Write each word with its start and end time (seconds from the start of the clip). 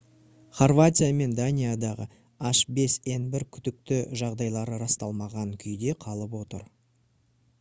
хорватия 0.59 1.09
мен 1.17 1.33
даниядағы 1.39 2.05
h5n1 2.51 3.45
күдікті 3.57 3.99
жағдайлары 4.23 4.79
расталмаған 4.85 5.55
күйде 5.65 5.95
қалып 6.07 6.35
отыр 6.41 6.67